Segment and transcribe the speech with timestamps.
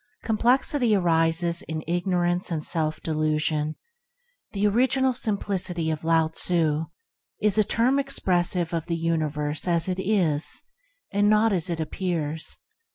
[0.23, 3.75] Complexity arises in ignorance and self delusion.
[4.51, 6.87] The "Original Simplicity" of Lao tze
[7.39, 10.63] is a term expressive of the universe as it is,
[11.11, 12.57] and not as it appears.